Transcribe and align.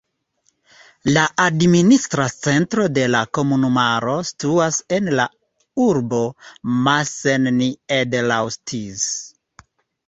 La 1.17 1.25
administra 1.43 2.25
centro 2.35 2.87
de 2.95 3.03
la 3.17 3.21
komunumaro 3.39 4.17
situas 4.31 4.81
en 4.99 5.11
la 5.21 5.29
urbo 5.87 6.25
Massen-Niederlausitz. 6.89 9.09